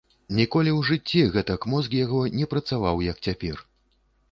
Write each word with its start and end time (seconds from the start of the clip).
Ніколі 0.37 0.71
ў 0.77 0.81
жыцці 0.87 1.21
гэтак 1.35 1.67
мозг 1.75 1.95
яго 1.99 2.23
не 2.39 2.49
працаваў, 2.55 3.05
як 3.11 3.23
цяпер. 3.31 3.63